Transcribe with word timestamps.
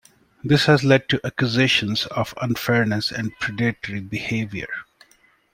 This 0.43 0.65
has 0.65 0.83
led 0.83 1.07
to 1.09 1.21
accusations 1.23 2.07
of 2.07 2.33
unfairness 2.41 3.11
and 3.11 3.37
predatory 3.37 3.99
behaviour. 3.99 4.83